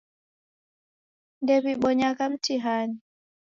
Ndew'ibonyagha 1.41 2.23
mitihani 2.31 2.97